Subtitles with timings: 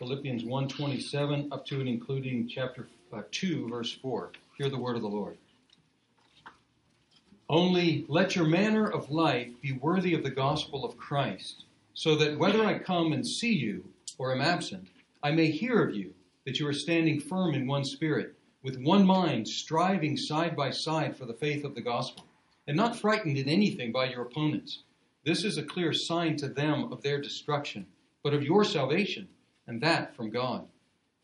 [0.00, 4.32] Philippians 1:27 up to and including chapter uh, 2 verse 4.
[4.56, 5.36] Hear the word of the Lord.
[7.50, 12.38] Only let your manner of life be worthy of the gospel of Christ, so that
[12.38, 14.88] whether I come and see you or am absent,
[15.22, 16.14] I may hear of you
[16.46, 21.14] that you are standing firm in one spirit, with one mind, striving side by side
[21.14, 22.24] for the faith of the gospel,
[22.66, 24.82] and not frightened in anything by your opponents.
[25.26, 27.84] This is a clear sign to them of their destruction,
[28.22, 29.28] but of your salvation,
[29.70, 30.66] and that from God.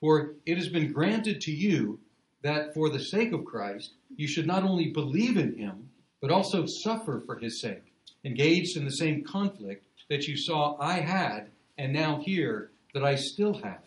[0.00, 1.98] For it has been granted to you
[2.42, 6.64] that for the sake of Christ, you should not only believe in him, but also
[6.64, 7.92] suffer for his sake,
[8.24, 13.16] engaged in the same conflict that you saw I had and now hear that I
[13.16, 13.82] still have.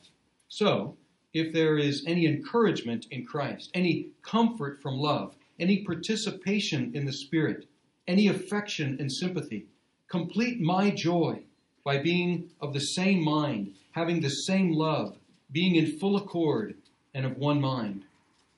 [0.50, 0.98] So,
[1.34, 7.14] if there is any encouragement in Christ, any comfort from love, any participation in the
[7.14, 7.67] Spirit,
[8.08, 9.67] any affection and sympathy,
[10.09, 11.44] complete my joy
[11.90, 15.18] by being of the same mind, having the same love,
[15.52, 16.76] being in full accord
[17.16, 18.04] and of one mind.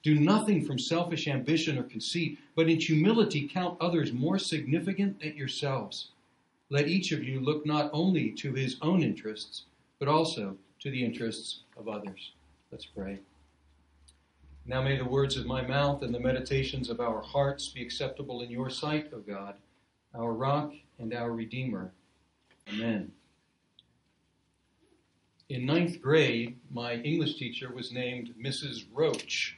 [0.04, 5.38] Do nothing from selfish ambition or conceit, but in humility count others more significant than
[5.38, 6.10] yourselves.
[6.70, 9.64] Let each of you look not only to his own interests,
[9.98, 12.34] but also to the interests of others.
[12.70, 13.20] Let's pray.
[14.66, 18.42] Now may the words of my mouth and the meditations of our hearts be acceptable
[18.42, 19.56] in your sight, O God,
[20.14, 21.94] our rock and our redeemer.
[22.68, 23.14] Amen.
[25.52, 28.86] In ninth grade, my English teacher was named Mrs.
[28.94, 29.58] Roach.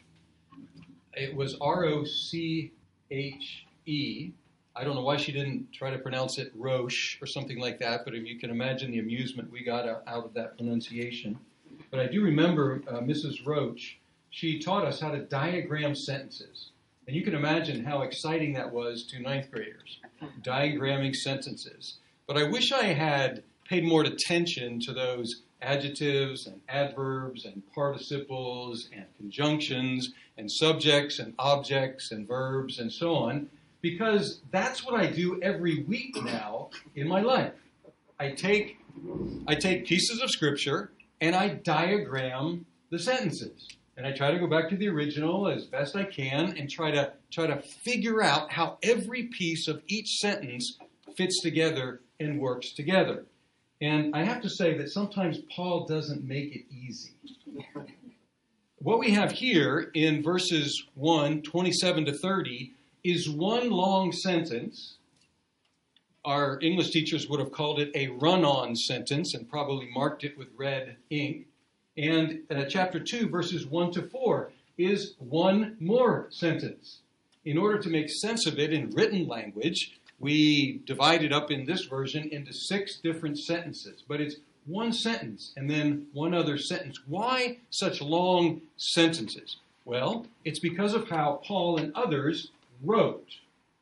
[1.14, 2.72] It was R O C
[3.12, 4.32] H E.
[4.76, 8.06] I don't know why she didn't try to pronounce it Roche or something like that,
[8.06, 11.38] but if you can imagine the amusement we got out of that pronunciation.
[11.92, 13.46] But I do remember uh, Mrs.
[13.46, 14.00] Roach,
[14.32, 16.72] she taught us how to diagram sentences.
[17.06, 20.00] And you can imagine how exciting that was to ninth graders,
[20.42, 22.00] diagramming sentences.
[22.26, 28.90] But I wish I had paid more attention to those adjectives and adverbs and participles
[28.94, 33.50] and conjunctions and subjects and objects and verbs and so on,
[33.82, 37.54] because that's what I do every week now in my life.
[38.20, 38.78] I take,
[39.48, 40.92] I take pieces of scripture
[41.22, 43.68] and I diagram the sentences.
[43.96, 46.90] And I try to go back to the original as best I can and try
[46.92, 50.80] to try to figure out how every piece of each sentence
[51.16, 53.26] fits together and works together.
[53.84, 57.12] And I have to say that sometimes Paul doesn't make it easy.
[58.78, 62.72] what we have here in verses 1, 27 to 30,
[63.04, 65.00] is one long sentence.
[66.24, 70.38] Our English teachers would have called it a run on sentence and probably marked it
[70.38, 71.48] with red ink.
[71.98, 77.02] And uh, chapter 2, verses 1 to 4, is one more sentence.
[77.44, 81.66] In order to make sense of it in written language, we divide it up in
[81.66, 87.02] this version into six different sentences, but it's one sentence and then one other sentence.
[87.06, 89.58] Why such long sentences?
[89.84, 92.52] Well, it's because of how Paul and others
[92.82, 93.28] wrote.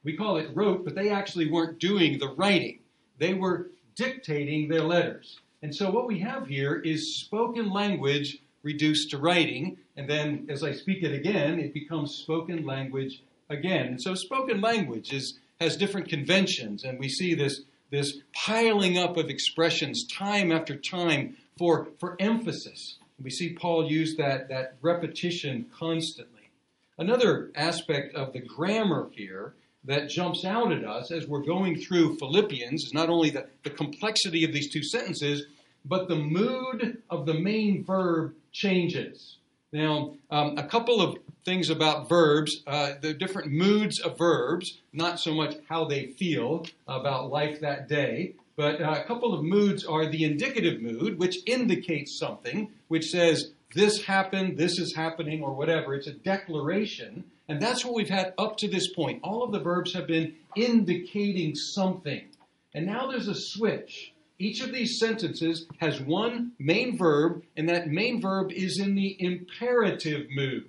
[0.04, 2.80] We call it wrote, but they actually weren't doing the writing.
[3.20, 5.40] They were dictating their letters.
[5.62, 10.64] And so what we have here is spoken language reduced to writing, and then as
[10.64, 13.88] I speak it again, it becomes spoken language again.
[13.88, 17.62] And so spoken language is has different conventions, and we see this,
[17.92, 22.98] this piling up of expressions time after time for, for emphasis.
[23.22, 26.50] We see Paul use that, that repetition constantly.
[26.98, 32.18] Another aspect of the grammar here that jumps out at us as we're going through
[32.18, 35.44] Philippians is not only the, the complexity of these two sentences,
[35.86, 39.38] but the mood of the main verb changes.
[39.72, 45.20] Now, um, a couple of things about verbs, uh, the different moods of verbs, not
[45.20, 49.86] so much how they feel about life that day, but uh, a couple of moods
[49.86, 55.54] are the indicative mood, which indicates something, which says, this happened, this is happening, or
[55.54, 55.96] whatever.
[55.96, 57.24] It's a declaration.
[57.48, 59.22] And that's what we've had up to this point.
[59.24, 62.28] All of the verbs have been indicating something.
[62.74, 64.14] And now there's a switch.
[64.40, 69.16] Each of these sentences has one main verb, and that main verb is in the
[69.20, 70.66] imperative mood.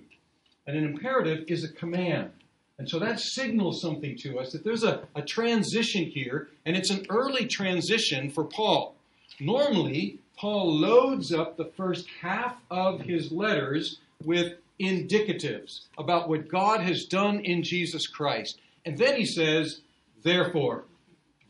[0.65, 2.31] And an imperative is a command.
[2.77, 6.89] And so that signals something to us that there's a, a transition here, and it's
[6.89, 8.95] an early transition for Paul.
[9.39, 16.81] Normally, Paul loads up the first half of his letters with indicatives about what God
[16.81, 18.59] has done in Jesus Christ.
[18.85, 19.81] And then he says,
[20.23, 20.85] therefore,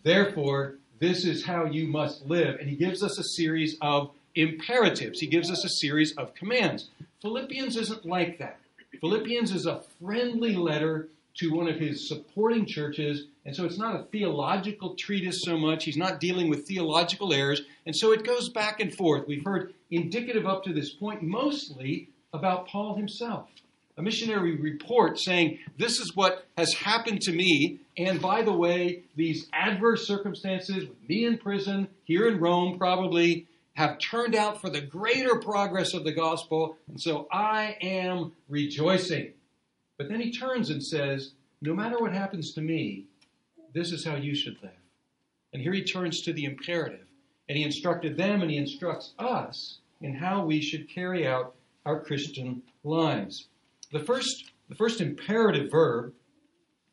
[0.03, 2.59] therefore, this is how you must live.
[2.59, 5.19] And he gives us a series of imperatives.
[5.19, 6.89] He gives us a series of commands.
[7.21, 8.59] Philippians isn't like that.
[8.99, 13.99] Philippians is a friendly letter to one of his supporting churches, and so it's not
[13.99, 15.83] a theological treatise so much.
[15.83, 17.61] He's not dealing with theological errors.
[17.85, 19.27] And so it goes back and forth.
[19.27, 23.49] We've heard indicative up to this point, mostly about Paul himself.
[23.97, 27.79] A missionary report saying, This is what has happened to me.
[27.97, 33.47] And by the way, these adverse circumstances with me in prison, here in Rome probably,
[33.73, 36.77] have turned out for the greater progress of the gospel.
[36.87, 39.33] And so I am rejoicing.
[39.97, 41.31] But then he turns and says,
[41.61, 43.05] No matter what happens to me,
[43.73, 44.71] this is how you should live.
[45.53, 47.05] And here he turns to the imperative.
[47.49, 51.55] And he instructed them and he instructs us in how we should carry out
[51.85, 53.47] our Christian lives.
[53.91, 56.13] The first, the first imperative verb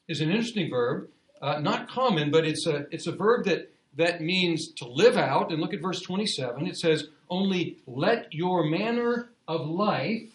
[0.09, 1.09] is an interesting verb,
[1.41, 5.51] uh, not common, but it's a, it's a verb that, that means to live out.
[5.51, 6.67] And look at verse 27.
[6.67, 10.31] It says, Only let your manner of life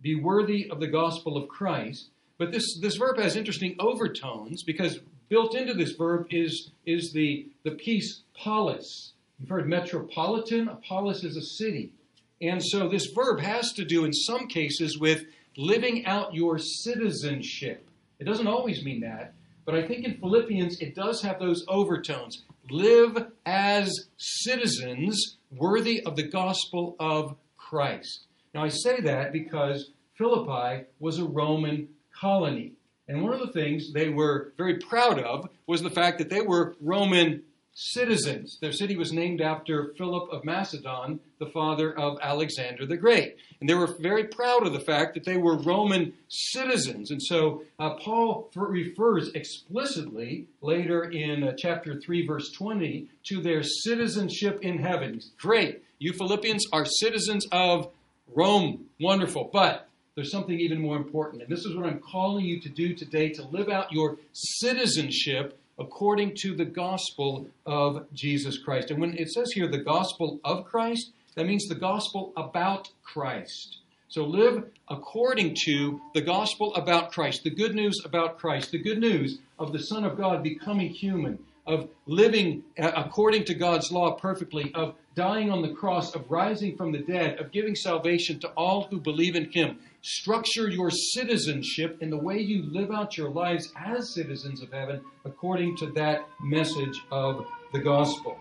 [0.00, 2.08] be worthy of the gospel of Christ.
[2.38, 7.46] But this, this verb has interesting overtones because built into this verb is, is the,
[7.62, 9.12] the piece polis.
[9.38, 10.68] You've heard metropolitan.
[10.68, 11.92] A polis is a city.
[12.40, 15.24] And so this verb has to do in some cases with
[15.56, 17.88] living out your citizenship.
[18.18, 19.34] It doesn't always mean that,
[19.64, 22.42] but I think in Philippians it does have those overtones.
[22.70, 28.26] Live as citizens worthy of the gospel of Christ.
[28.54, 31.88] Now I say that because Philippi was a Roman
[32.18, 32.72] colony.
[33.06, 36.40] And one of the things they were very proud of was the fact that they
[36.40, 37.42] were Roman
[37.74, 38.58] citizens.
[38.60, 43.36] Their city was named after Philip of Macedon, the father of Alexander the Great.
[43.60, 47.10] And they were very proud of the fact that they were Roman citizens.
[47.10, 53.62] And so uh, Paul refers explicitly later in uh, chapter 3, verse 20, to their
[53.62, 55.20] citizenship in heaven.
[55.38, 55.82] Great.
[55.98, 57.90] You Philippians are citizens of
[58.34, 58.86] Rome.
[59.00, 59.50] Wonderful.
[59.52, 61.42] But there's something even more important.
[61.42, 65.58] And this is what I'm calling you to do today to live out your citizenship
[65.78, 68.90] according to the gospel of Jesus Christ.
[68.90, 73.78] And when it says here the gospel of Christ, that means the gospel about Christ.
[74.08, 78.98] So live according to the gospel about Christ, the good news about Christ, the good
[78.98, 84.12] news of the Son of God becoming human, of living uh, according to God's law
[84.12, 88.48] perfectly, of dying on the cross, of rising from the dead, of giving salvation to
[88.48, 89.78] all who believe in Him.
[90.02, 95.00] Structure your citizenship in the way you live out your lives as citizens of heaven
[95.24, 98.38] according to that message of the gospel.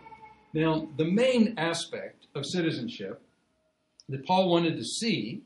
[0.53, 3.21] Now, the main aspect of citizenship
[4.09, 5.41] that Paul wanted to see,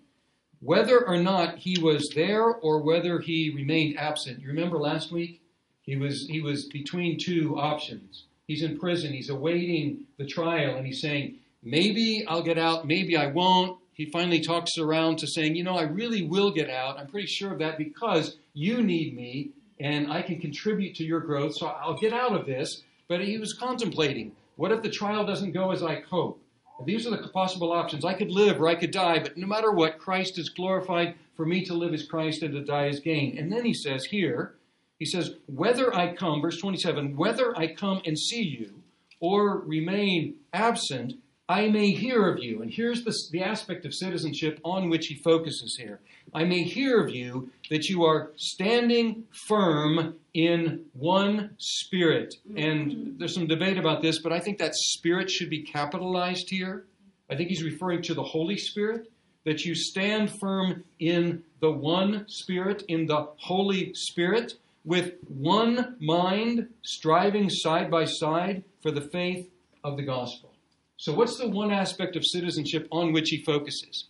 [0.60, 4.42] whether or not he was there or whether he remained absent.
[4.42, 5.42] You remember last week?
[5.88, 8.26] He was, he was between two options.
[8.48, 13.18] He's in prison, he's awaiting the trial, and he's saying, maybe I'll get out, maybe
[13.18, 17.00] I won't he finally talks around to saying, you know, I really will get out.
[17.00, 19.50] I'm pretty sure of that because you need me
[19.80, 21.56] and I can contribute to your growth.
[21.56, 22.84] So I'll get out of this.
[23.08, 26.40] But he was contemplating, what if the trial doesn't go as I hope?
[26.86, 28.06] These are the possible options.
[28.06, 31.16] I could live or I could die, but no matter what, Christ is glorified.
[31.36, 33.36] For me to live is Christ and to die is gain.
[33.40, 34.54] And then he says here,
[35.00, 38.82] he says, whether I come, verse 27, whether I come and see you
[39.20, 41.14] or remain absent,
[41.50, 42.62] I may hear of you.
[42.62, 46.02] And here's the, the aspect of citizenship on which he focuses here.
[46.34, 52.36] I may hear of you that you are standing firm in one spirit.
[52.56, 56.86] And there's some debate about this, but I think that spirit should be capitalized here.
[57.30, 59.10] I think he's referring to the Holy Spirit,
[59.46, 64.56] that you stand firm in the one Spirit, in the Holy Spirit,
[64.88, 69.50] with one mind, striving side by side for the faith
[69.84, 70.54] of the gospel.
[70.96, 74.08] So, what's the one aspect of citizenship on which he focuses?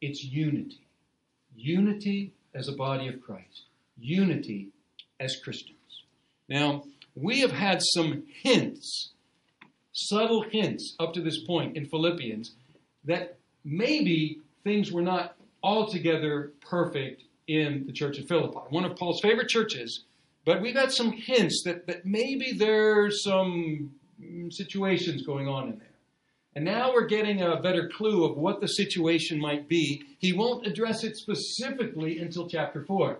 [0.00, 0.84] It's unity.
[1.54, 4.70] Unity as a body of Christ, unity
[5.20, 5.78] as Christians.
[6.48, 6.82] Now,
[7.14, 9.12] we have had some hints,
[9.92, 12.56] subtle hints up to this point in Philippians
[13.04, 19.20] that maybe things were not altogether perfect in the church of Philippi, one of Paul's
[19.20, 20.04] favorite churches.
[20.44, 23.90] But we've had some hints that, that maybe there's some
[24.50, 25.88] situations going on in there.
[26.54, 30.02] And now we're getting a better clue of what the situation might be.
[30.18, 33.18] He won't address it specifically until chapter 4.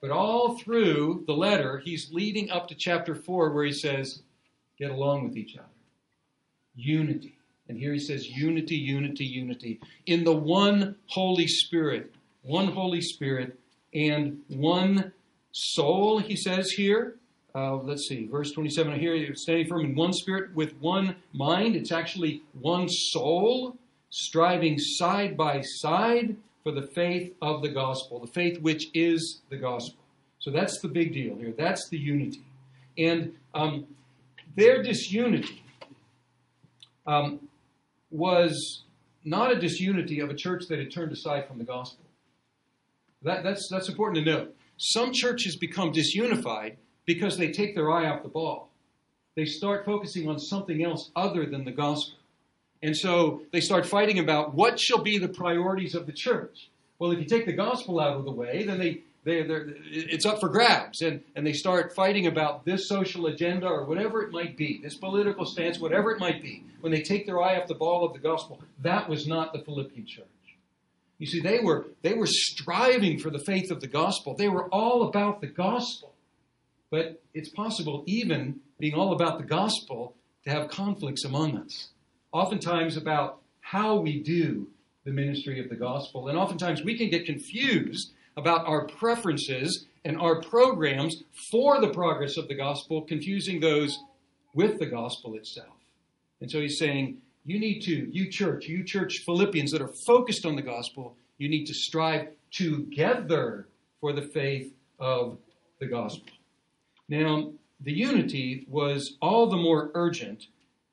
[0.00, 4.22] But all through the letter, he's leading up to chapter 4 where he says,
[4.78, 5.68] get along with each other.
[6.74, 7.38] Unity.
[7.68, 9.80] And here he says, unity, unity, unity.
[10.06, 12.12] In the one Holy Spirit.
[12.48, 13.58] One Holy Spirit
[13.92, 15.12] and one
[15.52, 17.16] soul, he says here.
[17.54, 21.76] Uh, let's see, verse 27 here, you're standing firm in one spirit with one mind.
[21.76, 23.76] It's actually one soul
[24.08, 29.56] striving side by side for the faith of the gospel, the faith which is the
[29.58, 30.00] gospel.
[30.38, 31.52] So that's the big deal here.
[31.56, 32.44] That's the unity.
[32.96, 33.86] And um,
[34.56, 35.62] their disunity
[37.06, 37.40] um,
[38.10, 38.84] was
[39.22, 42.04] not a disunity of a church that had turned aside from the gospel.
[43.22, 44.56] That, that's, that's important to note.
[44.76, 48.70] Some churches become disunified because they take their eye off the ball.
[49.34, 52.18] They start focusing on something else other than the gospel.
[52.82, 56.70] And so they start fighting about what shall be the priorities of the church.
[56.98, 59.38] Well, if you take the gospel out of the way, then they, they
[59.90, 61.02] it's up for grabs.
[61.02, 64.94] And, and they start fighting about this social agenda or whatever it might be, this
[64.94, 66.64] political stance, whatever it might be.
[66.80, 69.60] When they take their eye off the ball of the gospel, that was not the
[69.60, 70.26] Philippian church.
[71.18, 74.34] You see, they were, they were striving for the faith of the gospel.
[74.34, 76.14] They were all about the gospel.
[76.90, 81.88] But it's possible, even being all about the gospel, to have conflicts among us.
[82.32, 84.68] Oftentimes about how we do
[85.04, 86.28] the ministry of the gospel.
[86.28, 92.36] And oftentimes we can get confused about our preferences and our programs for the progress
[92.36, 93.98] of the gospel, confusing those
[94.54, 95.74] with the gospel itself.
[96.40, 97.18] And so he's saying,
[97.48, 101.48] you need to, you church, you church Philippians that are focused on the gospel, you
[101.48, 103.68] need to strive together
[104.00, 105.38] for the faith of
[105.80, 106.28] the gospel.
[107.08, 110.48] Now, the unity was all the more urgent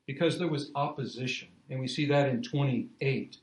[0.06, 1.48] because there was opposition.
[1.68, 3.36] And we see that in 28.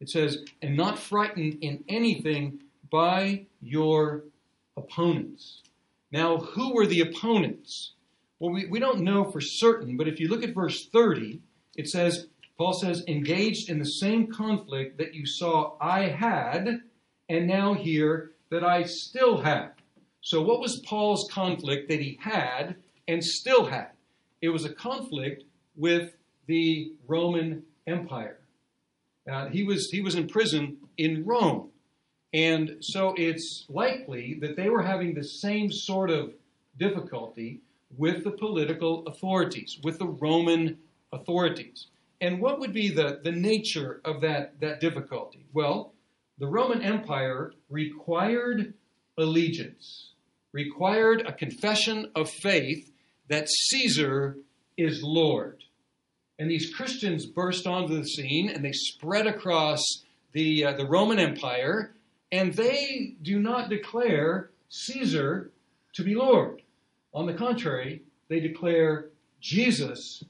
[0.00, 2.60] It says, and not frightened in anything
[2.90, 4.24] by your
[4.76, 5.62] opponents.
[6.12, 7.92] Now, who were the opponents?
[8.40, 11.40] Well, we, we don't know for certain, but if you look at verse 30,
[11.76, 12.26] it says,
[12.58, 16.80] Paul says, engaged in the same conflict that you saw I had,
[17.28, 19.72] and now hear that I still have.
[20.20, 22.74] So, what was Paul's conflict that he had
[23.06, 23.90] and still had?
[24.42, 25.44] It was a conflict
[25.76, 28.40] with the Roman Empire.
[29.30, 31.70] Uh, he was he was in prison in Rome,
[32.32, 36.32] and so it's likely that they were having the same sort of
[36.76, 37.60] difficulty
[37.96, 40.78] with the political authorities, with the Roman
[41.12, 41.86] authorities.
[42.20, 45.46] And what would be the, the nature of that, that difficulty?
[45.52, 45.92] Well,
[46.38, 48.74] the Roman Empire required
[49.16, 50.12] allegiance,
[50.52, 52.90] required a confession of faith
[53.28, 54.38] that Caesar
[54.76, 55.64] is Lord.
[56.38, 59.82] And these Christians burst onto the scene and they spread across
[60.32, 61.94] the, uh, the Roman Empire,
[62.30, 65.50] and they do not declare Caesar
[65.94, 66.62] to be Lord.
[67.14, 69.06] On the contrary, they declare
[69.40, 70.22] Jesus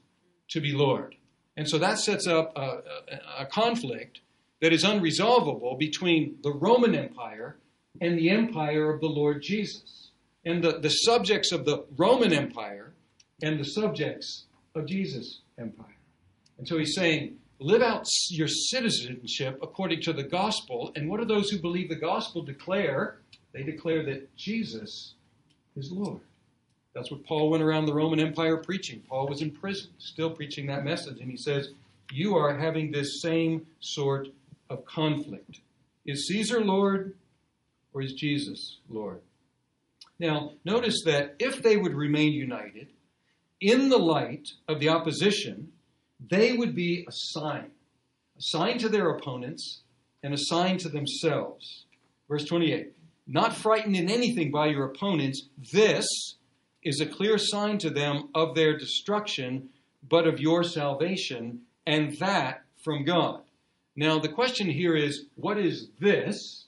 [0.49, 1.15] to be Lord.
[1.59, 4.21] And so that sets up a, a, a conflict
[4.61, 7.57] that is unresolvable between the Roman Empire
[7.99, 10.11] and the empire of the Lord Jesus.
[10.45, 12.93] And the, the subjects of the Roman Empire
[13.41, 15.97] and the subjects of Jesus' empire.
[16.57, 20.93] And so he's saying, live out your citizenship according to the gospel.
[20.95, 23.17] And what do those who believe the gospel declare?
[23.51, 25.15] They declare that Jesus
[25.75, 26.21] is Lord.
[26.93, 29.03] That's what Paul went around the Roman Empire preaching.
[29.07, 31.19] Paul was in prison, still preaching that message.
[31.21, 31.69] And he says,
[32.11, 34.29] You are having this same sort
[34.69, 35.61] of conflict.
[36.05, 37.15] Is Caesar Lord
[37.93, 39.21] or is Jesus Lord?
[40.19, 42.87] Now, notice that if they would remain united
[43.61, 45.71] in the light of the opposition,
[46.29, 47.71] they would be a sign,
[48.37, 49.81] a sign to their opponents
[50.23, 51.85] and a sign to themselves.
[52.27, 52.91] Verse 28
[53.27, 56.05] Not frightened in anything by your opponents, this
[56.83, 59.69] is a clear sign to them of their destruction,
[60.07, 63.41] but of your salvation, and that from God.
[63.95, 66.65] Now, the question here is what is this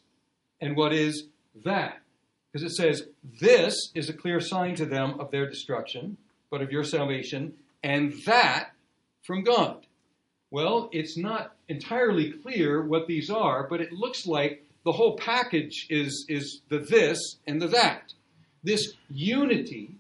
[0.59, 1.27] and what is
[1.63, 2.01] that?
[2.51, 3.07] Because it says,
[3.39, 6.17] This is a clear sign to them of their destruction,
[6.49, 7.53] but of your salvation,
[7.83, 8.71] and that
[9.23, 9.85] from God.
[10.49, 15.87] Well, it's not entirely clear what these are, but it looks like the whole package
[15.89, 18.13] is, is the this and the that.
[18.63, 19.95] This unity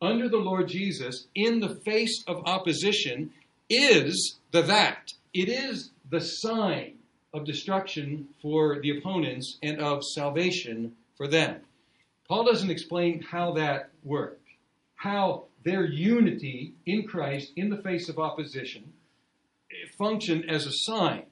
[0.00, 3.32] under the Lord Jesus in the face of opposition
[3.68, 5.12] is the that.
[5.32, 6.98] It is the sign
[7.32, 11.60] of destruction for the opponents and of salvation for them.
[12.28, 14.48] Paul doesn't explain how that worked,
[14.96, 18.92] how their unity in Christ in the face of opposition
[19.98, 21.24] functioned as a sign.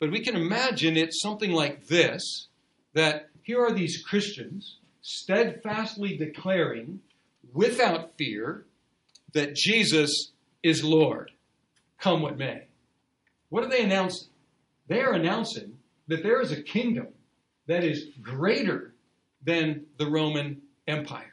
[0.00, 2.48] But we can imagine it's something like this
[2.94, 7.00] that here are these Christians steadfastly declaring
[7.54, 8.66] without fear
[9.32, 10.32] that Jesus
[10.62, 11.30] is Lord,
[11.98, 12.64] come what may.
[13.48, 14.28] What are they announcing?
[14.88, 17.08] They are announcing that there is a kingdom
[17.66, 18.94] that is greater
[19.42, 21.30] than the Roman Empire.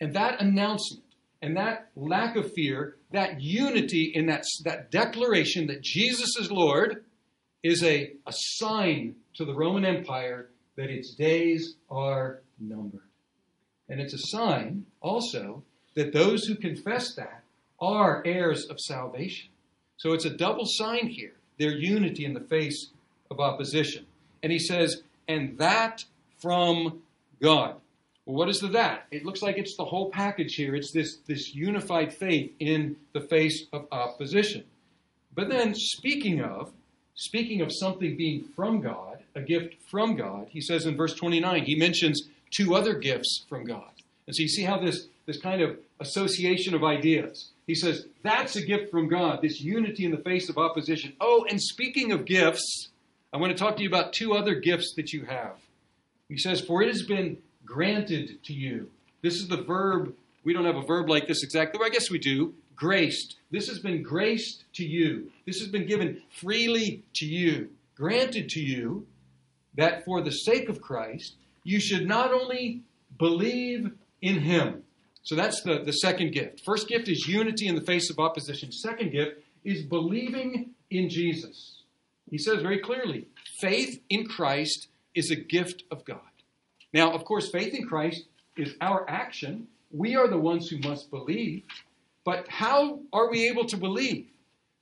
[0.00, 1.02] And that announcement
[1.42, 7.04] and that lack of fear, that unity in that, that declaration that Jesus is Lord,
[7.62, 13.05] is a, a sign to the Roman Empire that its days are numbered.
[13.88, 15.62] And it's a sign also
[15.94, 17.42] that those who confess that
[17.80, 19.48] are heirs of salvation.
[19.96, 21.32] So it's a double sign here.
[21.58, 22.90] their unity in the face
[23.30, 24.04] of opposition.
[24.42, 26.04] And he says, and that
[26.38, 27.02] from
[27.40, 27.76] God.
[28.26, 29.06] Well, what is the that?
[29.10, 30.74] It looks like it's the whole package here.
[30.74, 34.64] It's this, this unified faith in the face of opposition.
[35.34, 36.72] But then, speaking of,
[37.14, 41.64] speaking of something being from God, a gift from God, he says in verse 29,
[41.64, 43.90] he mentions two other gifts from God.
[44.26, 47.50] And so you see how this, this kind of association of ideas.
[47.66, 51.14] He says, that's a gift from God, this unity in the face of opposition.
[51.20, 52.88] Oh, and speaking of gifts,
[53.32, 55.56] I want to talk to you about two other gifts that you have.
[56.28, 58.90] He says, For it has been granted to you.
[59.22, 60.14] This is the verb.
[60.44, 61.78] We don't have a verb like this exactly.
[61.78, 62.54] Well, I guess we do.
[62.74, 63.36] Graced.
[63.50, 65.30] This has been graced to you.
[65.46, 69.06] This has been given freely to you, granted to you,
[69.74, 71.34] that for the sake of Christ,
[71.66, 72.82] you should not only
[73.18, 73.90] believe
[74.22, 74.84] in him.
[75.24, 76.62] So that's the, the second gift.
[76.64, 78.70] First gift is unity in the face of opposition.
[78.70, 81.82] Second gift is believing in Jesus.
[82.30, 83.26] He says very clearly
[83.60, 86.20] faith in Christ is a gift of God.
[86.92, 88.22] Now, of course, faith in Christ
[88.56, 89.66] is our action.
[89.90, 91.64] We are the ones who must believe.
[92.24, 94.28] But how are we able to believe?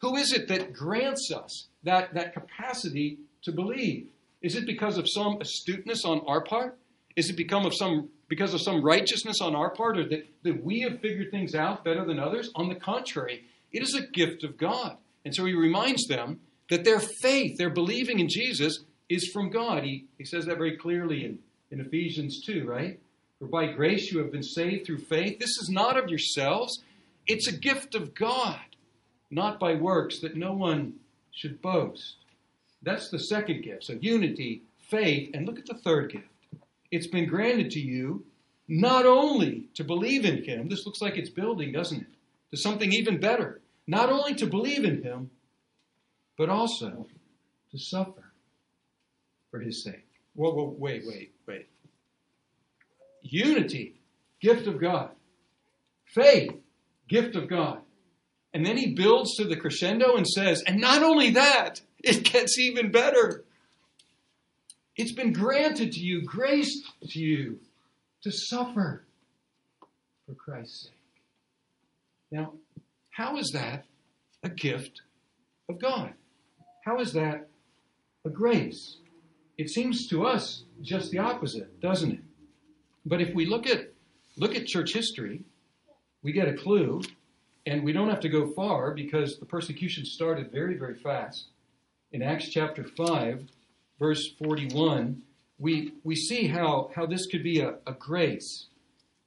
[0.02, 4.08] Who is it that grants us that, that capacity to believe?
[4.44, 6.76] Is it because of some astuteness on our part?
[7.16, 10.62] Is it become of some because of some righteousness on our part or that, that
[10.62, 12.50] we have figured things out better than others?
[12.54, 14.98] On the contrary, it is a gift of God.
[15.24, 19.82] And so he reminds them that their faith, their believing in Jesus, is from God.
[19.82, 21.38] He, he says that very clearly in,
[21.70, 23.00] in Ephesians 2, right?
[23.38, 25.38] For by grace you have been saved through faith.
[25.38, 26.82] This is not of yourselves,
[27.26, 28.60] it's a gift of God,
[29.30, 30.96] not by works, that no one
[31.32, 32.16] should boast.
[32.84, 33.84] That's the second gift.
[33.84, 36.28] So unity, faith, and look at the third gift.
[36.90, 38.24] It's been granted to you
[38.68, 42.14] not only to believe in him, this looks like it's building, doesn't it?
[42.50, 43.60] To something even better.
[43.86, 45.30] Not only to believe in him,
[46.38, 47.06] but also
[47.70, 48.32] to suffer
[49.50, 50.06] for his sake.
[50.34, 51.66] Whoa, whoa, wait, wait, wait.
[53.22, 54.00] Unity,
[54.40, 55.10] gift of God.
[56.06, 56.52] Faith,
[57.08, 57.80] gift of God.
[58.52, 62.58] And then he builds to the crescendo and says, and not only that, it gets
[62.58, 63.44] even better.
[64.96, 67.58] It's been granted to you, graced to you,
[68.22, 69.04] to suffer
[70.26, 70.92] for Christ's sake.
[72.30, 72.52] Now,
[73.10, 73.84] how is that
[74.42, 75.02] a gift
[75.68, 76.14] of God?
[76.84, 77.48] How is that
[78.24, 78.98] a grace?
[79.56, 82.20] It seems to us just the opposite, doesn't it?
[83.06, 83.92] But if we look at
[84.36, 85.42] look at church history,
[86.22, 87.02] we get a clue,
[87.66, 91.46] and we don't have to go far because the persecution started very, very fast.
[92.14, 93.42] In Acts chapter 5,
[93.98, 95.20] verse 41,
[95.58, 98.66] we, we see how, how this could be a, a grace.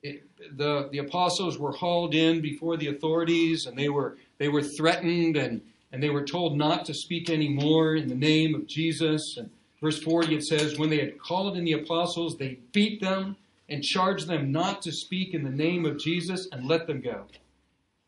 [0.02, 0.24] It,
[0.56, 5.36] the, the apostles were hauled in before the authorities and they were, they were threatened
[5.36, 5.60] and,
[5.92, 9.36] and they were told not to speak anymore in the name of Jesus.
[9.36, 9.50] And
[9.82, 13.36] verse 40 it says, When they had called in the apostles, they beat them
[13.68, 17.26] and charged them not to speak in the name of Jesus and let them go.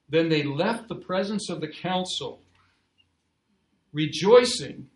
[0.07, 2.39] Then they left the presence of the council,
[3.93, 4.89] rejoicing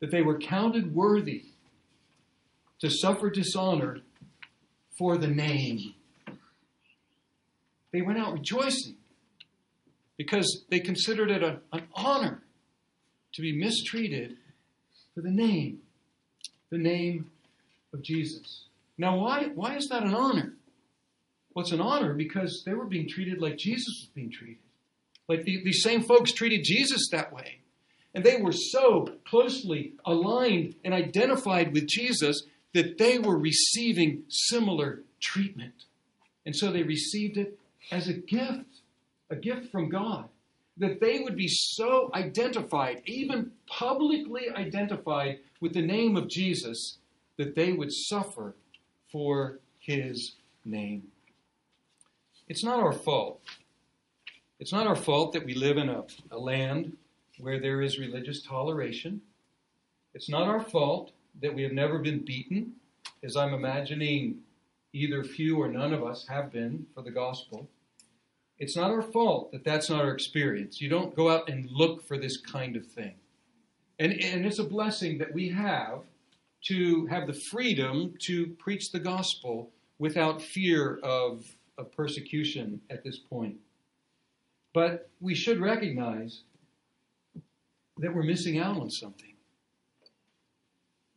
[0.00, 1.44] that they were counted worthy
[2.80, 3.98] to suffer dishonor
[4.98, 5.94] for the name.
[7.92, 8.96] They went out rejoicing
[10.16, 12.42] because they considered it a, an honor
[13.34, 14.36] to be mistreated
[15.14, 15.78] for the name,
[16.70, 17.30] the name
[17.92, 18.64] of Jesus.
[18.96, 20.54] Now, why, why is that an honor?
[21.54, 24.58] Well, it's an honor because they were being treated like Jesus was being treated.
[25.28, 27.60] Like the, these same folks treated Jesus that way.
[28.14, 32.42] And they were so closely aligned and identified with Jesus
[32.74, 35.84] that they were receiving similar treatment.
[36.44, 37.58] And so they received it
[37.92, 38.80] as a gift,
[39.30, 40.28] a gift from God,
[40.76, 46.98] that they would be so identified, even publicly identified with the name of Jesus,
[47.36, 48.54] that they would suffer
[49.12, 51.08] for his name.
[52.48, 53.40] It's not our fault.
[54.58, 56.96] It's not our fault that we live in a, a land
[57.40, 59.20] where there is religious toleration.
[60.14, 62.72] It's not our fault that we have never been beaten,
[63.22, 64.40] as I'm imagining
[64.92, 67.68] either few or none of us have been for the gospel.
[68.58, 70.80] It's not our fault that that's not our experience.
[70.80, 73.14] You don't go out and look for this kind of thing.
[73.98, 76.00] And, and it's a blessing that we have
[76.64, 81.44] to have the freedom to preach the gospel without fear of,
[81.78, 83.56] of persecution at this point.
[84.72, 86.42] But we should recognize
[88.00, 89.34] that we're missing out on something.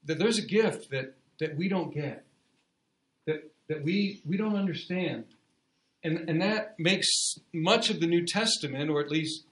[0.06, 2.26] That there's a gift that, that we don't get,
[3.26, 5.26] that, that we, we don't understand.
[6.04, 7.08] And, and that makes
[7.54, 9.44] much of the New Testament, or at least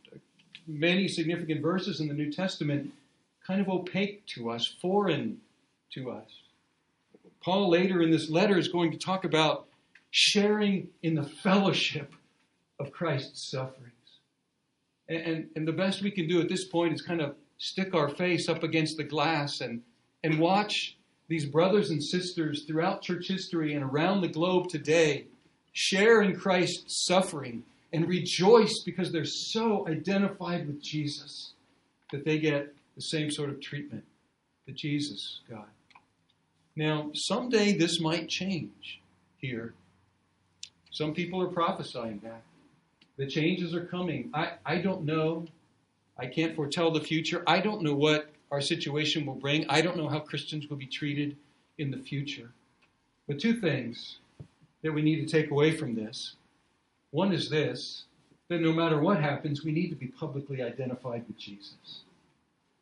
[0.68, 2.92] many significant verses in the New Testament
[3.48, 5.38] kind of opaque to us, foreign
[5.94, 6.28] to us.
[7.44, 9.66] Paul later in this letter is going to talk about
[10.12, 12.14] sharing in the fellowship
[12.80, 13.94] of Christ's sufferings.
[15.12, 18.08] And, and, the best we can do at this point is kind of stick our
[18.08, 19.82] face up against the glass and,
[20.24, 20.96] and watch
[21.28, 25.26] these brothers and sisters throughout church history and around the globe today
[25.74, 31.54] share in Christ's suffering and rejoice because they're so identified with Jesus
[32.12, 34.06] that they get the same sort of treatment
[34.66, 35.68] that Jesus got.
[36.76, 39.02] Now, someday this might change
[39.40, 39.74] here.
[40.92, 42.44] Some people are prophesying that.
[43.22, 44.32] The changes are coming.
[44.34, 45.46] I, I don't know.
[46.18, 47.44] I can't foretell the future.
[47.46, 49.64] I don't know what our situation will bring.
[49.70, 51.38] I don't know how Christians will be treated
[51.78, 52.50] in the future.
[53.28, 54.18] But two things
[54.82, 56.34] that we need to take away from this.
[57.12, 58.06] One is this
[58.48, 62.02] that no matter what happens, we need to be publicly identified with Jesus.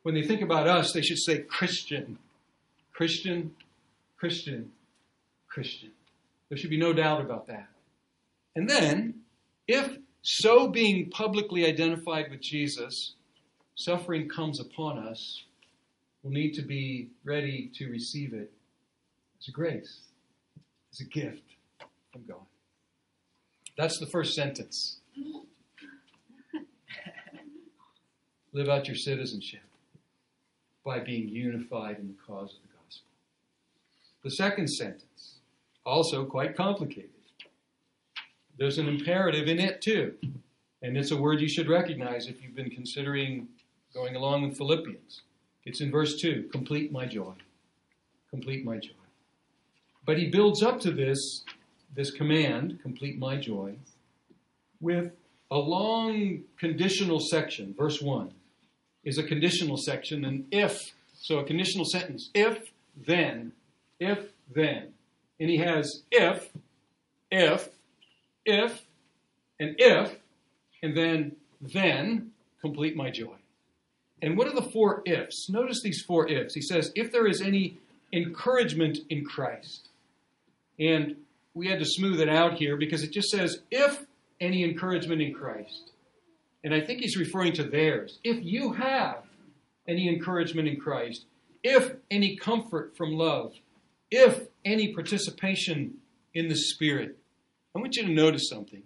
[0.04, 2.16] When they think about us, they should say Christian,
[2.94, 3.54] Christian,
[4.16, 4.72] Christian,
[5.48, 5.90] Christian.
[6.48, 7.68] There should be no doubt about that.
[8.56, 9.16] And then,
[9.68, 13.14] if so being publicly identified with Jesus,
[13.74, 15.44] suffering comes upon us,
[16.22, 18.52] we'll need to be ready to receive it
[19.40, 20.00] as a grace,
[20.92, 21.42] as a gift
[22.12, 22.44] from God.
[23.76, 24.98] That's the first sentence.
[28.52, 29.62] Live out your citizenship
[30.84, 33.06] by being unified in the cause of the gospel.
[34.22, 35.36] The second sentence,
[35.86, 37.19] also quite complicated.
[38.60, 40.14] There's an imperative in it too.
[40.82, 43.48] And it's a word you should recognize if you've been considering
[43.94, 45.22] going along with Philippians.
[45.64, 47.32] It's in verse 2 complete my joy.
[48.28, 48.90] Complete my joy.
[50.04, 51.42] But he builds up to this,
[51.94, 53.76] this command, complete my joy,
[54.78, 55.12] with
[55.50, 57.74] a long conditional section.
[57.76, 58.30] Verse 1
[59.04, 63.52] is a conditional section, and if, so a conditional sentence, if, then,
[63.98, 64.92] if, then.
[65.38, 66.50] And he has if,
[67.30, 67.70] if,
[68.50, 68.82] if,
[69.58, 70.14] and if,
[70.82, 73.36] and then, then, complete my joy.
[74.22, 75.48] And what are the four ifs?
[75.48, 76.54] Notice these four ifs.
[76.54, 77.78] He says, if there is any
[78.12, 79.88] encouragement in Christ.
[80.78, 81.16] And
[81.54, 84.04] we had to smooth it out here because it just says, if
[84.40, 85.92] any encouragement in Christ.
[86.64, 88.18] And I think he's referring to theirs.
[88.24, 89.24] If you have
[89.88, 91.24] any encouragement in Christ,
[91.62, 93.52] if any comfort from love,
[94.10, 95.94] if any participation
[96.34, 97.18] in the Spirit,
[97.74, 98.82] I want you to notice something.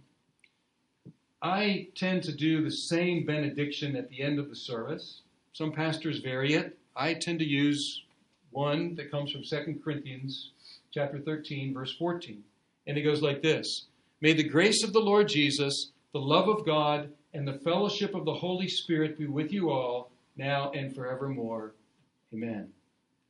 [1.40, 5.22] I tend to do the same benediction at the end of the service.
[5.54, 6.78] Some pastors vary it.
[6.94, 8.02] I tend to use
[8.50, 10.50] one that comes from 2 Corinthians
[10.92, 12.42] chapter 13 verse 14.
[12.86, 13.86] And it goes like this:
[14.20, 18.26] May the grace of the Lord Jesus, the love of God, and the fellowship of
[18.26, 21.72] the Holy Spirit be with you all, now and forevermore.
[22.32, 22.68] Amen.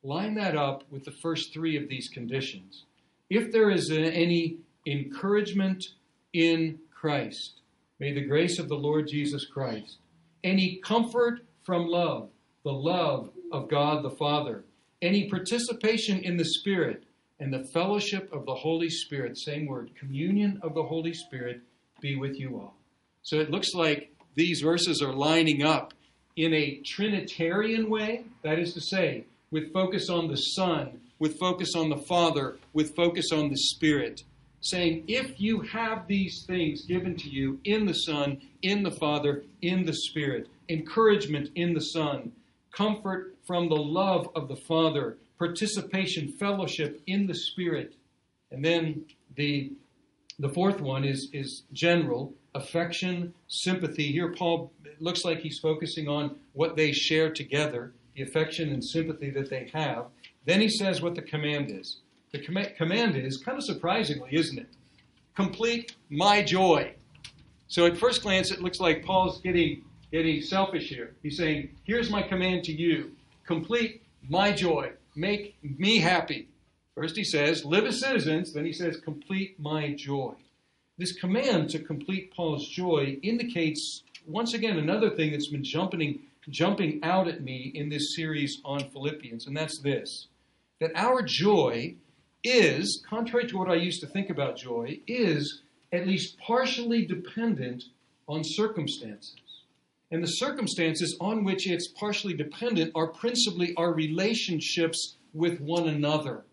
[0.02, 2.84] Line that up with the first three of these conditions.
[3.30, 5.84] If there is any encouragement
[6.32, 7.60] in Christ,
[7.98, 9.98] may the grace of the Lord Jesus Christ,
[10.42, 12.28] any comfort from love,
[12.64, 14.64] the love of God the Father,
[15.00, 17.04] any participation in the Spirit,
[17.40, 21.60] and the fellowship of the Holy Spirit, same word, communion of the Holy Spirit,
[22.00, 22.74] be with you all.
[23.22, 25.94] So it looks like these verses are lining up
[26.36, 31.74] in a Trinitarian way, that is to say, with focus on the Son, with focus
[31.76, 34.22] on the Father, with focus on the Spirit,
[34.64, 39.44] saying, if you have these things given to you in the Son, in the Father,
[39.60, 42.32] in the Spirit, encouragement in the Son,
[42.72, 47.94] comfort from the love of the Father, participation, fellowship in the Spirit,
[48.50, 49.04] and then
[49.36, 49.72] the
[50.40, 54.10] the fourth one is, is general affection, sympathy.
[54.10, 59.30] Here, Paul looks like he's focusing on what they share together, the affection and sympathy
[59.30, 60.06] that they have.
[60.44, 62.00] Then he says what the command is.
[62.34, 64.66] The com- command is, kind of surprisingly, isn't it?
[65.36, 66.92] Complete my joy.
[67.68, 71.14] So at first glance, it looks like Paul's getting, getting selfish here.
[71.22, 73.12] He's saying, Here's my command to you
[73.46, 76.48] complete my joy, make me happy.
[76.96, 78.52] First he says, live as citizens.
[78.52, 80.34] Then he says, complete my joy.
[80.98, 86.18] This command to complete Paul's joy indicates, once again, another thing that's been jumping,
[86.48, 90.26] jumping out at me in this series on Philippians, and that's this
[90.80, 91.94] that our joy
[92.44, 97.84] is, contrary to what I used to think about joy, is at least partially dependent
[98.28, 99.36] on circumstances.
[100.10, 106.44] And the circumstances on which it's partially dependent are principally our relationships with one another.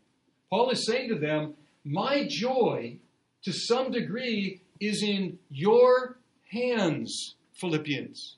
[0.49, 2.97] Paul is saying to them, My joy,
[3.43, 6.17] to some degree, is in your
[6.49, 8.37] hands, Philippians.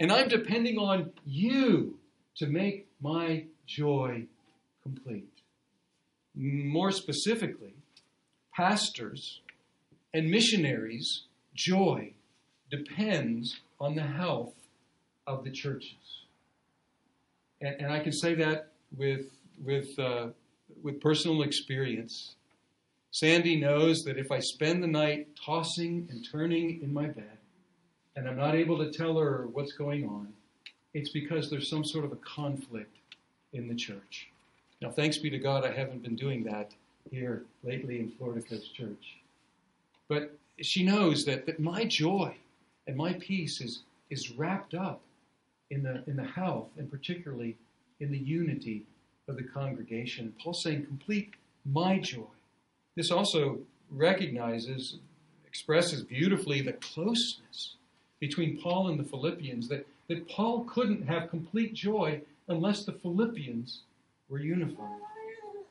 [0.00, 1.98] And I'm depending on you
[2.36, 4.26] to make my joy
[4.82, 5.37] complete.
[6.40, 7.74] More specifically,
[8.54, 9.40] pastors
[10.14, 12.12] and missionaries' joy
[12.70, 14.54] depends on the health
[15.26, 16.22] of the churches.
[17.60, 19.26] And, and I can say that with,
[19.64, 20.28] with, uh,
[20.80, 22.36] with personal experience.
[23.10, 27.38] Sandy knows that if I spend the night tossing and turning in my bed
[28.14, 30.32] and I'm not able to tell her what's going on,
[30.94, 32.96] it's because there's some sort of a conflict
[33.52, 34.28] in the church.
[34.80, 36.72] Now, thanks be to God, I haven't been doing that
[37.10, 39.16] here lately in Florida Coast Church.
[40.08, 42.36] But she knows that, that my joy
[42.86, 45.00] and my peace is, is wrapped up
[45.70, 47.56] in the, in the health and particularly
[48.00, 48.84] in the unity
[49.26, 50.32] of the congregation.
[50.42, 52.22] Paul's saying, complete my joy.
[52.94, 53.58] This also
[53.90, 54.98] recognizes,
[55.46, 57.74] expresses beautifully the closeness
[58.20, 63.82] between Paul and the Philippians, that, that Paul couldn't have complete joy unless the Philippians
[64.28, 65.00] were unified.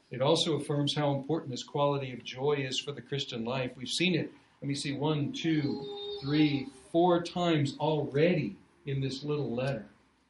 [0.10, 3.72] It also affirms how important this quality of joy is for the Christian life.
[3.76, 9.54] We've seen it, let me see, one, two, three, four times already in this little
[9.54, 9.86] letter.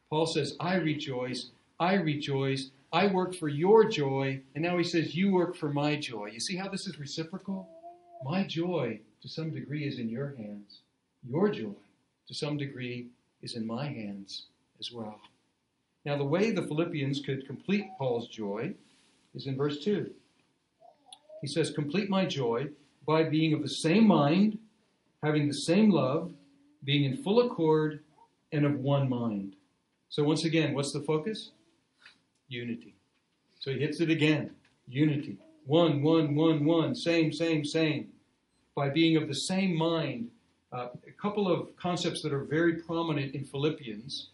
[0.09, 5.15] Paul says, I rejoice, I rejoice, I work for your joy, and now he says,
[5.15, 6.27] You work for my joy.
[6.27, 7.67] You see how this is reciprocal?
[8.23, 10.79] My joy, to some degree, is in your hands.
[11.29, 11.75] Your joy,
[12.27, 13.07] to some degree,
[13.41, 14.47] is in my hands
[14.79, 15.19] as well.
[16.07, 18.73] Now, the way the Philippians could complete Paul's joy
[19.35, 20.09] is in verse 2.
[21.41, 22.69] He says, Complete my joy
[23.05, 24.57] by being of the same mind,
[25.21, 26.31] having the same love,
[26.85, 28.05] being in full accord,
[28.53, 29.57] and of one mind.
[30.07, 31.51] So, once again, what's the focus?
[32.47, 32.95] Unity.
[33.59, 34.51] So he hits it again
[34.87, 35.35] unity.
[35.65, 38.07] One, one, one, one, same, same, same.
[38.75, 40.29] By being of the same mind.
[40.71, 44.29] Uh, a couple of concepts that are very prominent in Philippians.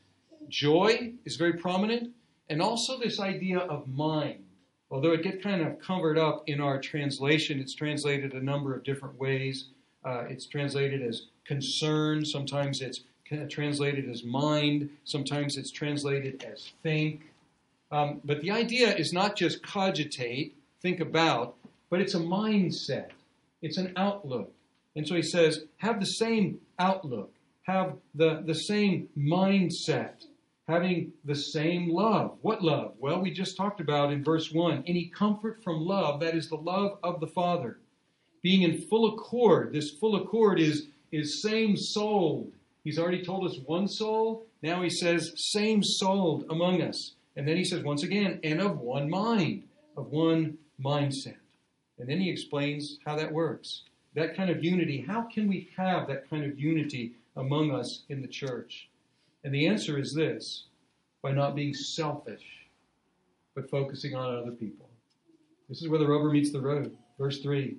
[0.49, 2.11] Joy is very prominent,
[2.49, 4.43] and also this idea of mind.
[4.91, 8.83] Although it gets kind of covered up in our translation, it's translated a number of
[8.83, 9.69] different ways.
[10.05, 13.01] Uh, it's translated as concern, sometimes it's
[13.49, 17.31] translated as mind, sometimes it's translated as think.
[17.91, 21.55] Um, but the idea is not just cogitate, think about,
[21.89, 23.09] but it's a mindset,
[23.61, 24.51] it's an outlook.
[24.95, 27.31] And so he says, have the same outlook,
[27.63, 30.25] have the, the same mindset,
[30.67, 32.37] having the same love.
[32.41, 32.93] What love?
[32.99, 36.55] Well, we just talked about in verse 1 any comfort from love, that is the
[36.55, 37.79] love of the Father.
[38.41, 42.51] Being in full accord, this full accord is, is same souled,
[42.83, 44.45] He's already told us one soul.
[44.61, 47.15] Now he says, same soul among us.
[47.35, 49.63] And then he says, once again, and of one mind,
[49.95, 51.37] of one mindset.
[51.97, 53.83] And then he explains how that works.
[54.15, 58.21] That kind of unity, how can we have that kind of unity among us in
[58.21, 58.89] the church?
[59.43, 60.65] And the answer is this
[61.21, 62.67] by not being selfish,
[63.55, 64.89] but focusing on other people.
[65.69, 66.95] This is where the rubber meets the road.
[67.17, 67.77] Verse 3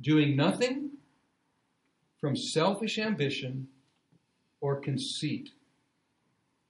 [0.00, 0.90] Doing nothing
[2.20, 3.68] from selfish ambition
[4.60, 5.50] or conceit,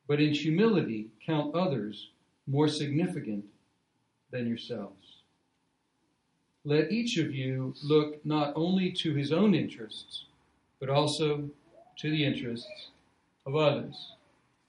[0.07, 2.11] but in humility count others
[2.47, 3.45] more significant
[4.31, 5.19] than yourselves.
[6.65, 10.25] Let each of you look not only to his own interests,
[10.79, 11.49] but also
[11.99, 12.91] to the interests
[13.51, 14.13] of others.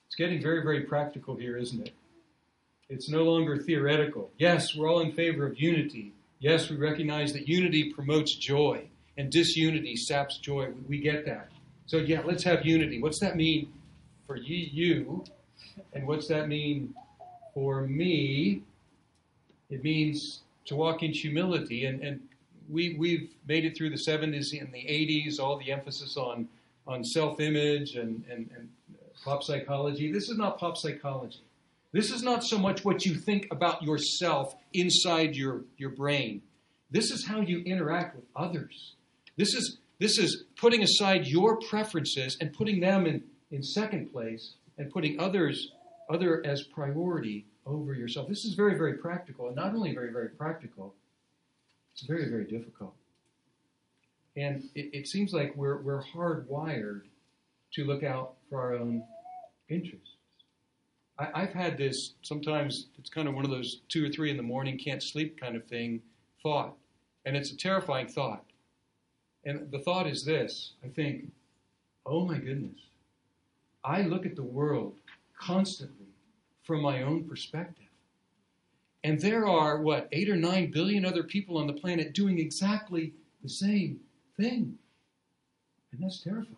[0.08, 1.94] It's getting very, very practical here, isn't it?
[2.90, 4.32] It's no longer theoretical.
[4.38, 6.14] Yes, we're all in favor of unity.
[6.40, 10.72] Yes, we recognize that unity promotes joy and disunity saps joy.
[10.88, 11.50] We get that.
[11.86, 13.02] So yeah, let's have unity.
[13.02, 13.72] What's that mean
[14.28, 15.24] for you, you?
[15.94, 16.94] And what's that mean
[17.54, 18.64] for me?
[19.70, 21.86] It means to walk in humility.
[21.86, 22.20] And, and
[22.70, 26.48] we, we've made it through the 70s and the 80s, all the emphasis on,
[26.88, 28.70] on self-image and, and, and
[29.24, 30.12] pop psychology.
[30.12, 31.44] This is not pop psychology.
[31.92, 36.42] This is not so much what you think about yourself inside your, your brain.
[36.90, 38.96] This is how you interact with others.
[39.38, 44.56] This is this is putting aside your preferences and putting them in, in second place
[44.80, 45.74] and putting others
[46.10, 48.28] other as priority over yourself.
[48.28, 49.46] This is very, very practical.
[49.46, 50.96] And not only very, very practical,
[51.94, 52.96] it's very, very difficult.
[54.36, 57.02] And it, it seems like we're, we're hardwired
[57.74, 59.04] to look out for our own
[59.70, 60.16] interests.
[61.20, 64.38] I, I've had this, sometimes it's kind of one of those two or three in
[64.38, 66.02] the morning, can't sleep kind of thing,
[66.42, 66.74] thought.
[67.26, 68.44] And it's a terrifying thought.
[69.46, 71.32] And the thought is this I think,
[72.06, 72.80] oh my goodness,
[73.84, 74.96] I look at the world
[75.40, 76.08] constantly
[76.64, 77.86] from my own perspective.
[79.04, 83.14] And there are, what, eight or nine billion other people on the planet doing exactly
[83.42, 84.00] the same
[84.38, 84.78] thing.
[85.92, 86.56] And that's terrifying.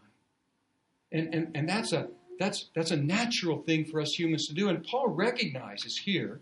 [1.12, 2.07] And, and, and that's, a,
[2.39, 4.69] that's, that's a natural thing for us humans to do.
[4.69, 6.39] And Paul recognizes here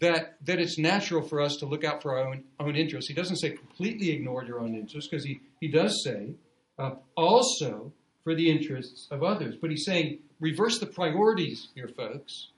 [0.00, 3.08] that, that it's natural for us to look out for our own, own interests.
[3.08, 6.34] He doesn't say completely ignore your own interests, because he, he does say
[6.78, 7.92] uh, also
[8.24, 9.56] for the interests of others.
[9.60, 12.48] But he's saying reverse the priorities here, folks.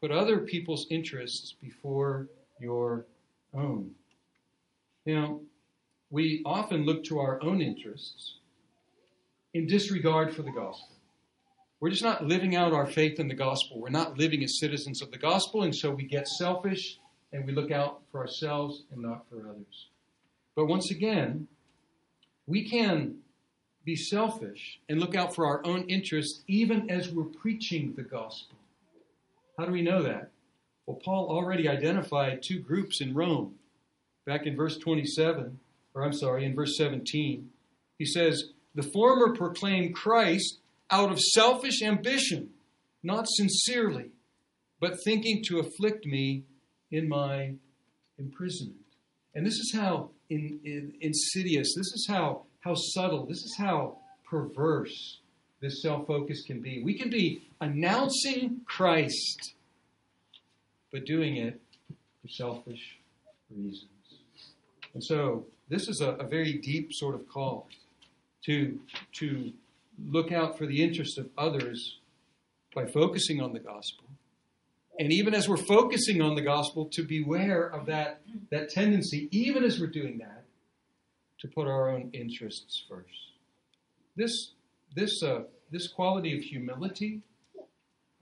[0.00, 2.26] Put other people's interests before
[2.60, 3.06] your
[3.54, 3.92] own.
[5.06, 5.40] Now,
[6.12, 8.34] we often look to our own interests
[9.54, 10.94] in disregard for the gospel.
[11.80, 13.80] We're just not living out our faith in the gospel.
[13.80, 16.98] We're not living as citizens of the gospel, and so we get selfish
[17.32, 19.88] and we look out for ourselves and not for others.
[20.54, 21.48] But once again,
[22.46, 23.16] we can
[23.82, 28.58] be selfish and look out for our own interests even as we're preaching the gospel.
[29.58, 30.30] How do we know that?
[30.84, 33.54] Well, Paul already identified two groups in Rome.
[34.26, 35.58] Back in verse 27,
[35.94, 37.48] or I'm sorry, in verse 17,
[37.98, 42.50] he says, The former proclaimed Christ out of selfish ambition,
[43.02, 44.10] not sincerely,
[44.80, 46.44] but thinking to afflict me
[46.90, 47.54] in my
[48.18, 48.76] imprisonment.
[49.34, 53.98] And this is how in, in, insidious, this is how, how subtle, this is how
[54.28, 55.18] perverse
[55.60, 56.82] this self focus can be.
[56.82, 59.54] We can be announcing Christ,
[60.90, 61.60] but doing it
[62.20, 62.98] for selfish
[63.50, 63.88] reasons.
[64.94, 67.66] And so, this is a, a very deep sort of call
[68.44, 68.78] to,
[69.12, 69.52] to
[70.06, 71.98] look out for the interests of others
[72.74, 74.04] by focusing on the gospel.
[74.98, 79.64] And even as we're focusing on the gospel, to beware of that, that tendency, even
[79.64, 80.44] as we're doing that,
[81.40, 83.08] to put our own interests first.
[84.14, 84.52] This,
[84.94, 87.22] this, uh, this quality of humility,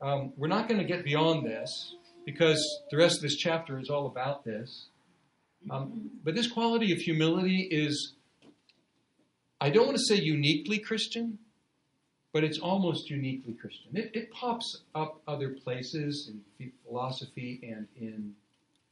[0.01, 3.91] um, we're not going to get beyond this because the rest of this chapter is
[3.91, 4.87] all about this.
[5.69, 8.15] Um, but this quality of humility is,
[9.61, 11.39] I don't want to say uniquely Christian,
[12.33, 13.97] but it's almost uniquely Christian.
[13.97, 18.35] It, it pops up other places in philosophy and in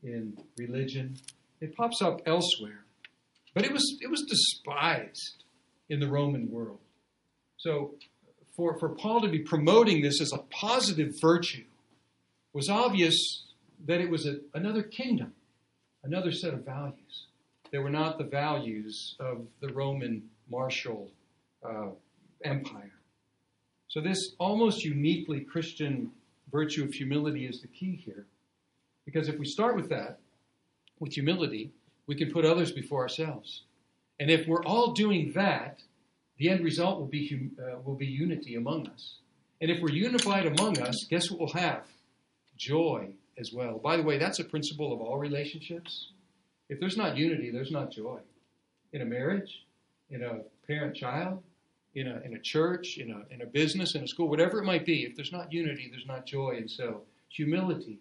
[0.02, 1.16] in religion.
[1.60, 2.84] It pops up elsewhere,
[3.54, 5.44] but it was it was despised
[5.88, 6.78] in the Roman world.
[7.56, 7.94] So,
[8.56, 11.64] for for Paul to be promoting this as a positive virtue
[12.52, 13.44] was obvious
[13.86, 15.32] that it was a, another kingdom,
[16.04, 17.26] another set of values.
[17.70, 21.10] They were not the values of the Roman martial
[21.62, 21.88] uh,
[22.44, 22.92] empire.
[23.88, 26.10] So, this almost uniquely Christian
[26.50, 28.26] virtue of humility is the key here.
[29.04, 30.18] Because if we start with that,
[30.98, 31.70] with humility,
[32.06, 33.62] we can put others before ourselves.
[34.20, 35.80] And if we're all doing that,
[36.38, 39.16] the end result will be, uh, will be unity among us.
[39.60, 41.84] And if we're unified among us, guess what we'll have?
[42.56, 43.78] Joy as well.
[43.78, 46.12] By the way, that's a principle of all relationships.
[46.68, 48.18] If there's not unity, there's not joy.
[48.92, 49.64] In a marriage,
[50.10, 51.42] in a parent child,
[51.94, 54.64] in a, in a church, in a, in a business, in a school, whatever it
[54.64, 56.56] might be, if there's not unity, there's not joy.
[56.56, 57.98] And so humility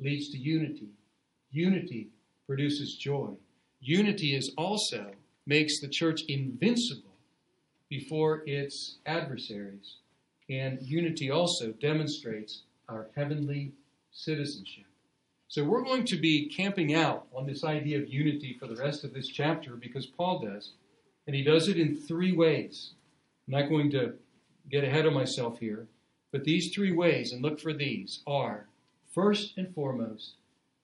[0.00, 0.88] leads to unity.
[1.50, 2.08] Unity
[2.46, 3.30] produces joy.
[3.80, 5.12] Unity is also
[5.46, 7.14] makes the church invincible
[7.88, 9.96] before its adversaries.
[10.50, 13.72] And unity also demonstrates our heavenly
[14.12, 14.84] citizenship.
[15.48, 19.02] So we're going to be camping out on this idea of unity for the rest
[19.02, 20.72] of this chapter because Paul does.
[21.26, 22.92] And he does it in three ways.
[23.46, 24.14] I'm not going to
[24.70, 25.86] get ahead of myself here,
[26.32, 28.66] but these three ways, and look for these, are
[29.14, 30.34] first and foremost,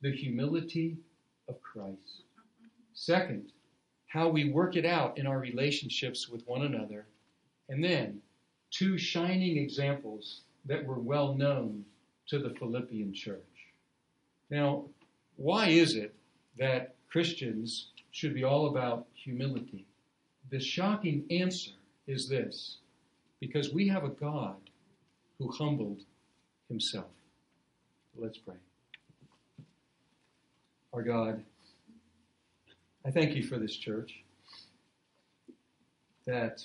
[0.01, 0.97] the humility
[1.49, 2.23] of Christ.
[2.95, 3.53] Second,
[4.07, 7.07] how we work it out in our relationships with one another.
[7.69, 8.21] And then,
[8.71, 11.85] two shining examples that were well known
[12.29, 13.41] to the Philippian church.
[14.51, 14.85] Now,
[15.37, 16.15] why is it
[16.59, 19.87] that Christians should be all about humility?
[20.51, 21.73] The shocking answer
[22.07, 22.79] is this
[23.41, 24.57] because we have a God
[25.39, 26.03] who humbled
[26.69, 27.11] himself.
[28.17, 28.55] Let's pray.
[30.93, 31.43] Our God,
[33.05, 34.23] I thank you for this church,
[36.27, 36.65] that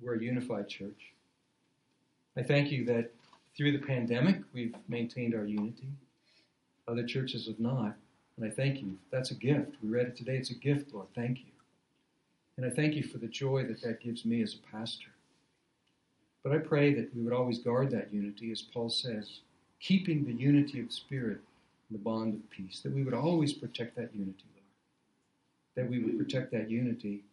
[0.00, 1.12] we're a unified church.
[2.36, 3.12] I thank you that
[3.56, 5.88] through the pandemic we've maintained our unity.
[6.86, 7.96] Other churches have not.
[8.36, 8.98] And I thank you.
[9.10, 9.76] That's a gift.
[9.82, 10.36] We read it today.
[10.36, 11.06] It's a gift, Lord.
[11.14, 11.52] Thank you.
[12.56, 15.08] And I thank you for the joy that that gives me as a pastor.
[16.42, 19.40] But I pray that we would always guard that unity, as Paul says,
[19.80, 21.40] keeping the unity of spirit
[21.88, 24.64] and the bond of peace, that we would always protect that unity, Lord.
[25.74, 27.24] That we would protect that unity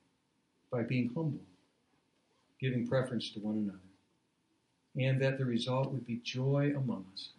[0.72, 1.44] by being humble,
[2.60, 3.78] giving preference to one another,
[5.00, 7.30] and that the result would be joy among us.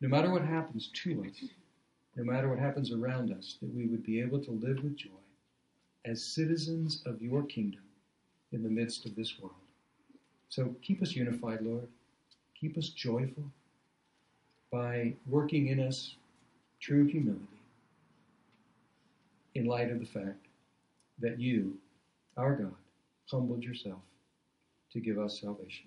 [0.00, 1.48] No matter what happens to us,
[2.16, 5.10] no matter what happens around us, that we would be able to live with joy
[6.04, 7.82] as citizens of your kingdom
[8.52, 9.54] in the midst of this world.
[10.48, 11.88] So keep us unified, Lord.
[12.58, 13.44] Keep us joyful
[14.72, 16.14] by working in us
[16.80, 17.42] true humility
[19.54, 20.46] in light of the fact
[21.18, 21.76] that you,
[22.36, 22.74] our God,
[23.30, 24.00] humbled yourself
[24.92, 25.86] to give us salvation.